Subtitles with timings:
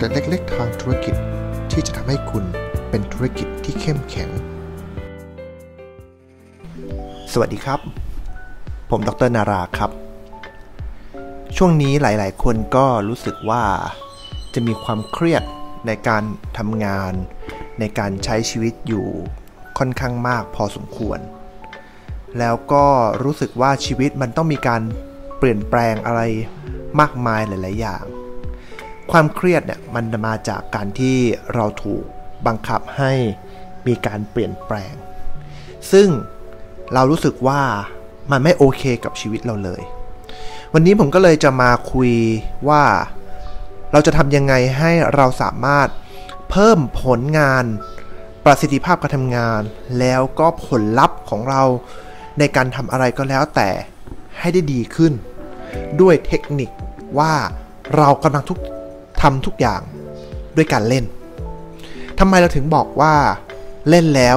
[0.00, 1.14] เกร็ดเล็กๆทางธุรกิจ
[1.72, 2.44] ที่จะทำให้คุณ
[2.90, 4.30] เป็นธุรกิจที่เข้มแข็ง
[7.32, 7.80] สวัสดีครับ
[8.90, 9.90] ผมดรนาราครับ
[11.56, 13.64] ช่วงนี้หลายๆ คนก็รู้สึกว่า
[14.54, 15.42] จะมีความเครียด
[15.86, 16.24] ในการ
[16.58, 17.12] ทำงาน
[17.80, 19.06] ในการใช้ชีวิตอยู่
[19.78, 21.18] ค่อนข้างมากพอสมควร
[22.38, 22.86] แล้วก็
[23.22, 24.82] รู้สึกว่าชีวิตมันต้องมีการ
[25.38, 26.20] เปลี่ยนแปลงอะไร
[27.00, 28.04] มากมายหลาย ๆ อย่าง
[29.10, 31.16] ความเครียดเนี่ยมันมาจากการที่
[31.54, 32.04] เราถูก
[32.46, 33.12] บังคับให้
[33.86, 34.94] มีการเปลี่ยนแปลง
[35.92, 36.08] ซึ่ง
[36.94, 37.62] เรารู้สึกว่า
[38.30, 39.82] มันไม่โอเคกับชีวิตเราเลย
[40.74, 42.12] วันนี้ผมก็เลยจะมาคุย
[42.68, 42.82] ว่า
[43.92, 45.88] เราจะทำยังไงให้เราสามารถ
[46.50, 47.64] เพิ่มผลงาน
[48.44, 49.60] ประสิทธิภาพการทำงาน
[49.98, 51.62] แล้วก็ผลลัพธ์ของเรา
[52.38, 53.70] ในการทำอะไรก็แล้วแต่
[54.38, 55.12] ให้ได้ดีขึ้น
[56.00, 56.70] ด้วยเทคนิค
[57.18, 57.32] ว่า
[57.96, 58.58] เรากำลังทุก
[59.22, 59.80] ทำทุกอย่าง
[60.56, 61.04] ด้วยการเล่น
[62.18, 63.14] ทำไมเราถึงบอกว่า
[63.88, 64.36] เล่นแล้ว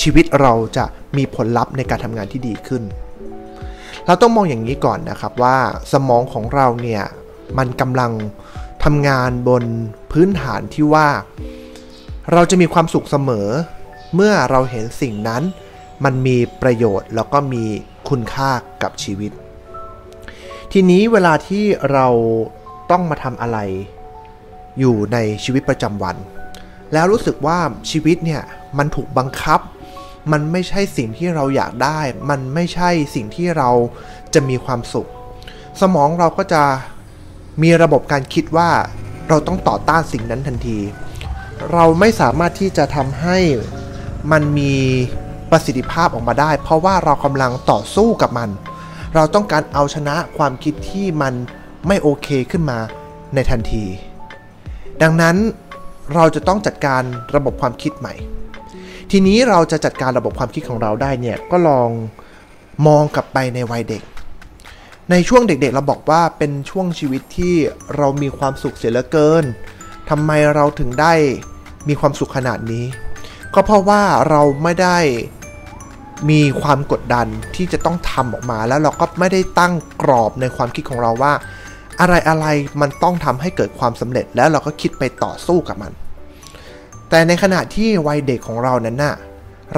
[0.00, 0.84] ชีวิตเราจะ
[1.16, 2.82] มีผลลัพธ์ในการทำงานที่ดีขึ้น
[4.06, 5.58] เราต้องมองอย่างนี้ก่อนนะครับว่า
[5.92, 7.04] สมองของเราเนี่ย
[7.58, 8.12] มันกำลัง
[8.84, 9.64] ทำงานบน
[10.12, 11.08] พื้นฐานที่ว่า
[12.32, 13.48] เราจะมีความสุขเสมอ
[14.14, 15.42] เมื่อเราเห็นสิ่งนั้น
[16.04, 17.64] มันมีประโยชน์แล้วก็มี
[18.08, 18.50] คุณค่า
[18.82, 19.32] กับชีวิต
[20.72, 22.06] ทีนี้เวลาที่เรา
[22.90, 23.58] ต้องมาทำอะไร
[24.78, 26.16] อยู่ในชีวิตประจำวัน
[26.92, 27.58] แล้วรู้สึกว่า
[27.90, 28.42] ชีวิตเนี่ย
[28.78, 29.60] มันถูกบังคับ
[30.32, 33.70] มันไม่ใช่สิ่งที่เราอยากได้ มันไม่ใช่สิ่งที่เรา
[34.34, 35.08] จะมีความสุข
[35.80, 36.62] สมองเราก็จะ
[37.62, 38.70] มีระบบการคิดว่า
[39.28, 40.78] เราต้องต่อต้านสิ่งนั้นทันที
[41.72, 43.38] เราไม่สามารถที่จะทำให้
[44.32, 44.74] มันมี
[45.50, 48.48] ประสิทธิภาพออกมาได้ เพราะว่าเรากำลังต่อสู้กับมัน
[49.14, 51.34] เราต้องการเอาชนะความคิดที่มัน
[51.86, 52.78] ไม่โอเคขึ้นมา
[53.34, 53.84] ในทันที
[55.02, 55.36] ดังนั้น
[56.14, 57.02] เราจะต้องจัดการ
[57.36, 58.14] ระบบความคิดใหม่
[59.10, 61.90] ทีนี้เราจะจัดการระบบความคิดของเราได้เนี่ยก็ลอง
[62.86, 64.02] มองกลับไปในวัยเด็ก
[65.10, 67.54] ในช่วงเด็กๆเราบอกว่าเป็นช่วงชีวิตที่
[67.96, 69.44] เรามีความสุขเสียเหลือเกิน
[70.10, 71.12] ทำไมเราถึงได้
[71.88, 72.84] มีความสุขขนาดนี้
[73.54, 74.98] ก็เพราะว่าเราไม่ได้
[76.30, 81.32] มีความกดดันที่จะต้องทำออกมา แล้วเราก็ไม่ได้ตั้งกรอบในความคิดของเราว่า
[82.00, 82.46] อะไรอะไร
[82.80, 85.92] มันต้องทำให้เกิดความสำเร็จแล้วเราก็คิดไปต่อสู้กับมัน
[87.08, 89.16] แต่ในขณะที่วัยเด็กของเรานั้นน่ะ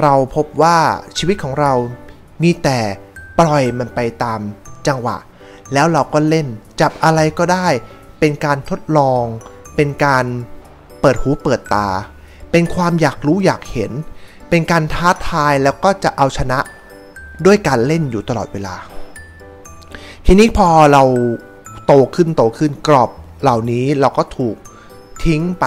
[0.01, 0.77] เราพบว่า
[1.17, 1.73] ชีวิตของเรา
[2.43, 2.79] มีแต่
[3.39, 4.39] ปล่อยมันไปตาม
[4.87, 5.17] จังหวะ
[5.73, 6.47] แล้วเราก็เล่น
[6.81, 7.67] จับอะไรก็ได้
[8.19, 9.23] เป็นการทดลอง
[9.75, 10.25] เป็นการ
[11.01, 11.87] เปิดหูเปิดตา
[12.51, 13.91] เป็นความอยากรู้อยากเห็น
[14.49, 16.59] เป็นการท้าทายแล้วก็จะเอาชนะ
[17.45, 18.75] ด้วยการเล่นอยู่ตลอดเวลา
[20.25, 21.03] ทีนี้พอเรา
[21.85, 23.09] โตขึ้นโตขึ้นกรอบ
[23.41, 24.55] เหล่านี้เราก็ถูก
[25.23, 25.65] ทิ้งไป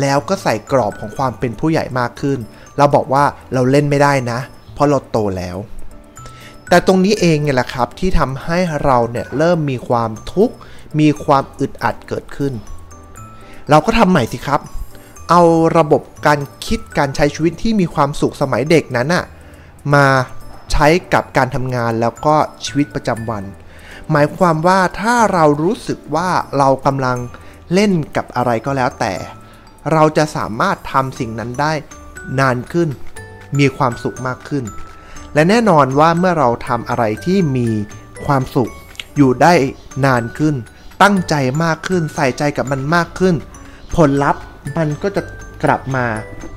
[0.00, 2.38] แล้วก็ใส่กรอบของความเป็นผู้ใหญ่มากขึ้น
[2.76, 4.38] เราบอกว่าเราเล่นไม่ได้นะ
[4.74, 5.56] เพราะเราโตแล้ว
[6.68, 10.54] แต่ตรงนี้เองเนี่ยแหละครับที่ทำให้เราเนี่ยเริ่มมีความทุกข์
[11.00, 12.52] มีความอึดอัดเกิดขึ้น
[13.70, 14.60] เราก็ทำใหม่สิครับ
[15.30, 15.42] เอา
[15.78, 19.24] ระบบการคิดการใช้ชีวิตที่มีความสุขสมัยเด็กนั้นอะ
[19.94, 20.06] มา
[20.72, 22.34] ใช้กับการทำงานแล้วก็
[22.64, 23.44] ชีวิตประจำวัน
[24.12, 27.18] หมายความว่าถ้าเรารู้สึกว่าเรากำลัง
[27.74, 29.14] เล่นกับอะไรก็แล้วแต่
[29.92, 31.72] เราจะสามารถทำสิ่งนั้นได้
[32.40, 32.88] นานขึ้น
[33.58, 34.64] มีความสุขมากขึ้น
[35.34, 37.68] และแน่นอนว่าเมื่อเราทำอะไรที่มี
[38.26, 38.70] ความสุข
[39.16, 39.52] อยู่ได้
[40.04, 40.54] นานขึ้น
[41.02, 43.34] ตั้งใจมากขึ้น ใส่ใจกับมันมากขึ้น
[43.96, 44.42] ผลลัพธ์
[44.76, 45.22] มันก็จะ
[45.64, 46.04] กลับมา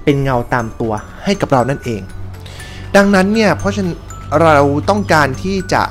[0.04, 0.94] เป็นเงาตามตัว
[1.24, 2.02] ให้กับเรานั่นเอง
[2.96, 3.96] ดังนั้นเนี่ยเพราะฉะนั้น
[4.42, 4.58] เรา
[4.90, 5.84] ต้องการที่จะ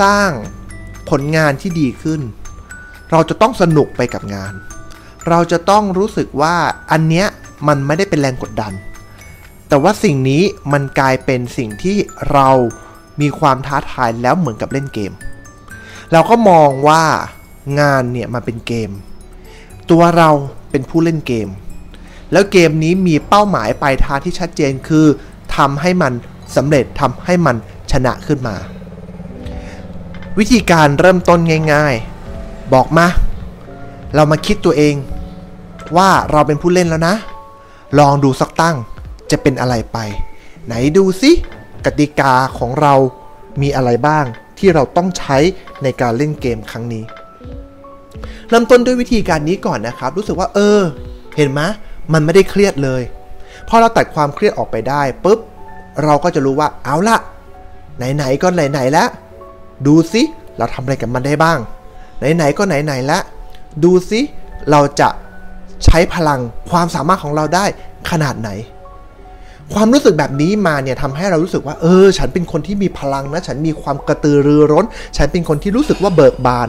[0.00, 0.30] สร้าง
[1.10, 2.20] ผลงานที่ดีขึ้น
[3.10, 4.52] เราจะต้องสนุกไปกับงาน
[5.28, 6.56] เราจะต้องรู้สึกว่า
[6.90, 7.26] อันเนี้ย
[7.68, 8.72] มันไม่ได้เป็นแรงกดดัน
[9.68, 11.96] แต่ว่าสิ่งนี้มันกลายเป็นสิ่งที่
[12.32, 12.48] เรา
[13.20, 15.12] มีความท้าทายแล้วเหมือนกับเล่นเกม
[16.12, 17.04] เราก็มองว่า
[17.80, 18.90] งานเนี่ยมันเป็นเกม
[19.90, 20.30] ตัวเรา
[20.70, 21.48] เป็นผู้เล่นเกม
[22.32, 25.06] แล้วเกมนี้มีเป้าหมายปลายทางที่ชัดเจนคือ
[25.56, 26.12] ทำให้มัน
[26.56, 27.56] สำเร็จทำให้มัน
[27.92, 28.56] ชนะขึ้นมา
[30.38, 31.40] วิธีการเริ่มต้น
[31.72, 33.06] ง่ายๆ บอกมา
[34.14, 34.94] เรามาคิดตัวเอง
[35.96, 37.14] ว่าเราเป็นผู้เล่นแล้วนะ
[37.98, 38.76] ลองดูสักตั้ง
[39.30, 39.98] จะเป็นอะไรไป
[40.66, 41.30] ไหนดูสิ
[41.84, 42.94] กติกาของเรา
[43.62, 44.24] มีอะไรบ้าง
[44.58, 45.38] ที่เราต้องใช้
[45.82, 47.04] ในการเล่นเกมครั้งนี้
[48.48, 50.80] เริ่มต้นด้วยวิธีการนี้ก่อนนะครับ รู้สึกว่าเออ
[51.36, 51.60] เห็นไหม
[52.12, 53.02] มันไม่ได้เครียดเลย
[53.68, 55.38] พอเราตัดความเครียดออกไปได้ปุ๊บ
[56.04, 57.16] เราก็จะรู้ว่าเอาละ
[58.14, 59.08] ไหนๆก็ไหนๆแล้ว
[59.86, 60.22] ดูสิ
[60.58, 61.58] เราทำอะไรกับมันได้บ้าง
[62.36, 63.22] ไหนๆก็ไหนๆแล้ว
[63.84, 64.20] ดูสิ
[64.70, 65.08] เราจะ
[65.84, 66.40] ใช้พลัง
[66.70, 67.64] ความสามารถของเราได้
[68.10, 68.50] ขนาดไหน
[69.74, 74.84] ความรู้สึกแบบนี้มาเนี่ยทำให้เรารู้สึกว่า เออ ฉันเป็นคนที่มีพลังนะ ฉันมีความกระตือรือร้น
[75.16, 76.68] ฉันเป็นคนที่รู้สึกว่าเบิกบาน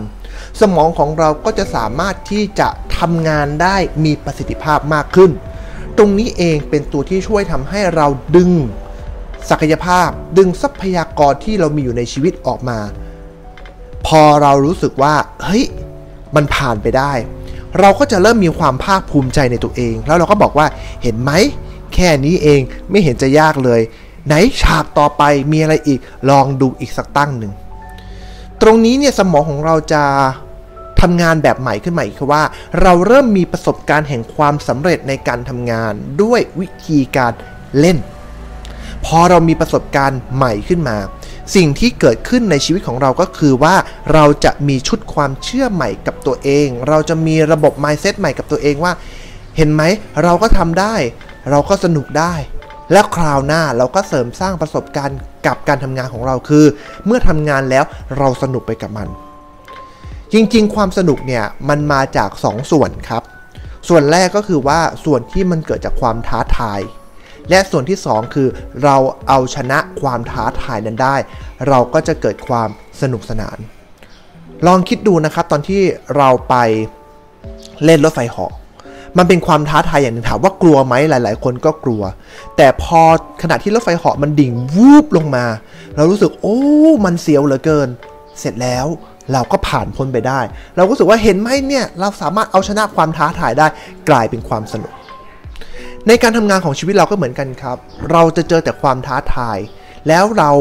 [0.62, 5.32] สมองของเราก็จะสามารถที่จะทำงานได้มีประสิทธิภาพมากขึ้น
[5.98, 8.52] ตรงนี้เองเป็นตัวที่ช่วยทำให้เราดึง
[9.50, 12.80] ศักยภาพดึงทรัพยากรที่เรามีอยู่ในชีวิตออกมา
[14.08, 15.14] พอเรารู้สึกว่า
[15.44, 15.66] เฮ้ย
[16.36, 17.14] มันผ่านไปได้
[17.80, 20.68] เราก็จะเริ่มมีความภาคภูมิใจในตัวเอง แล้วเราก็บอกว่า
[21.04, 21.32] เห็นไหม
[21.94, 23.82] แค่นี้เองไม่เห็นจะยากเลย
[24.28, 26.00] ไหนฉากต่อไปมีอะไรอีก
[26.30, 27.54] ลองดูอีกสักตั้งหนึ่ง
[28.62, 30.04] ตรงนี้เนี่ยสมองของเราจะ
[31.02, 32.44] ทำงานแบบใหม่ขึ้นมาอีกคือว่า
[32.82, 37.34] เราเริ่มมีประสบการณ์แห่งความสำเร็จในการทำงานด้วยวิธีการ
[37.80, 37.98] เล่น
[39.06, 40.98] พอเรามีประสบการณ์ใหม่ขึ้นมา
[41.56, 43.76] สิ่งที่เกิดขึ้นในชีวิตของเราก็คือว่า
[44.14, 48.94] เราจะมีชุดความเชื่อใหม่กับตัวเอง เราจะมีระบบ mindset ใหม่กับตัวเองว่า
[49.58, 49.84] เห็นไหม
[50.24, 50.96] เราก็ทำได้
[51.50, 52.34] เราก็สนุกได้
[52.92, 56.66] และคราวหน้าเราก็เสริมสร้างประสบการณ์กับการทำงานของเราคือ
[57.06, 57.84] เมื่อทำงานแล้ว
[58.18, 59.08] เราสนุกไปกับมัน
[60.34, 63.24] จริงๆ ความสนุกเนี่ยมันมาจาก 2สส่วนครับ
[63.90, 66.80] ส่วนแรกก็คือว่าส่วนที่มันเกิดจากความท้าทาย
[67.50, 68.48] และส่วนที่ 2 คือ
[68.84, 68.96] เรา
[69.28, 71.16] เอาชนะความท้าทายนั้นได้
[71.68, 72.70] เราก็จะเกิดความ
[73.02, 73.58] สนุกสนาน
[74.68, 75.82] ลองคิดดูนะครับตอนที่
[76.18, 76.56] เราไป
[77.86, 78.54] เล่นรถไฟเหาะ
[79.18, 82.02] มันเป็นความท้าทายอย่างหนึ่งถามว่ากลัวไหมหลาย ๆ คนก็กลัว
[82.58, 83.02] แต่พอ
[83.42, 85.46] ขณะที่รถไฟเหาะมันดิ่งวูบลงมา
[85.96, 86.60] เรารู้สึกโอ้
[87.06, 87.90] มันเสียวเหลือเกิน
[88.40, 88.86] เสร็จแล้ว
[89.34, 90.40] เราก็ผ่านพ้นไปได้
[90.76, 93.68] เราก็รู้สึกว่าเห็นไหมเนี่ย เราสามารถเอาชนะความท้าทายได้
[94.10, 94.92] กลายเป็นความสนุก
[96.12, 97.78] ในการทำงานของชีวิตเราก็เหมือนกันครับ
[98.12, 99.58] เราจะเจอแต่ความท้าทาย
[100.08, 100.52] แล้วเรา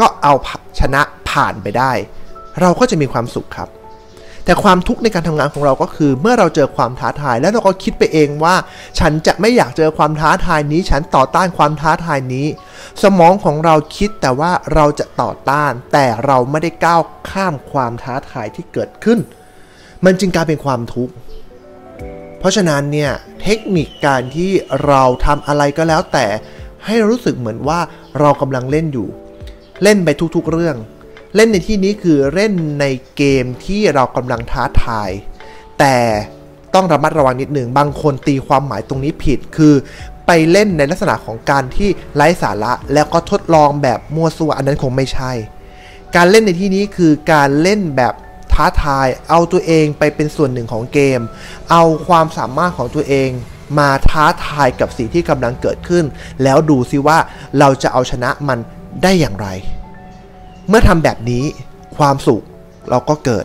[0.00, 0.34] ก็เอา
[0.80, 1.92] ชนะผ่านไปได้
[2.60, 3.68] เราก็จะมีความสุขครับ
[4.44, 8.54] แต่ความทุกข์ในการทำงานของเราก็คือ เมื่อเราเจอความท้าทาย แล้วเราก็คิดไปเองว่า
[8.98, 12.46] ฉันจะไม่อยากเจอความท้าทายนี้ ฉันต่อต้านความท้าทายนี้
[13.02, 19.18] สมองของเราคิดแต่ว่าเราจะต่อต้าน แต่เราไม่ได้ก้าวข้ามความท้าทายที่เกิดขึ้น
[20.04, 21.12] มันจึงกลายเป็นความทุกข์
[22.44, 23.12] เพราะฉะนั้นเนี่ย
[23.42, 24.50] เทคนิคการที่
[24.86, 26.26] เราทำอะไรก็แล้วแต่
[26.86, 27.80] ให้รู้สึกเหมือนว่า
[28.20, 29.08] เรากำลังเล่นอยู่
[29.82, 30.76] เล่นไปทุกๆเรื่อง
[31.36, 32.84] เล่นในที่นี้คือเล่นใน
[33.16, 35.10] เกมที่เรากำลังท้าทาย
[35.78, 35.96] แต่
[36.74, 39.74] ต้องระมัดระวังนิดหนึ่งบางคนตีความหมายตรงนี้ผิดคือ
[40.26, 45.32] ไปเล่นในลักษณะของการที่ไร้สาระแล้วก็ทดลองแบบมั่วซั่วอันนั้นคงไม่ใช่
[46.16, 48.14] การเล่นในที่นี้คือการเล่นแบบ
[48.54, 51.20] ท้าทาย เอาตัวเองไปเป็นส่วนหนึ่งของเกม
[51.70, 53.30] เอาความสามารถของตัวเอง
[53.78, 56.04] มาท้าทายกับสิ่งที่กำลังเกิดขึ้น
[56.42, 57.18] แล้วดูซิว่า
[57.58, 58.58] เราจะเอาชนะมัน
[59.02, 59.48] ได้อย่างไร
[60.68, 61.44] เมื่อทำแบบนี้
[61.96, 62.42] ความสุข
[62.90, 63.44] เราก็เกิด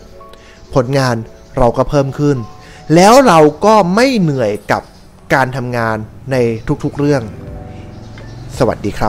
[0.74, 1.16] ผลงาน
[1.58, 2.38] เราก็เพิ่มขึ้น
[2.96, 4.82] แล้วเราก็ไม่เหนื่อยกับ
[5.34, 5.98] การทำงาน
[6.32, 6.36] ใน
[6.84, 7.24] ทุกๆเรื่อง
[8.58, 9.09] สวัสดีครั